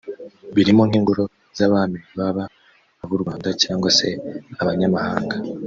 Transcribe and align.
birimo 0.55 0.83
nk’ingoro 0.87 1.23
z’abami 1.57 1.99
baba 2.17 2.43
ab’u 3.03 3.17
Rwanda 3.21 3.49
cyangwa 3.61 3.89
se 3.97 4.07
abanyamahanga 4.61 5.35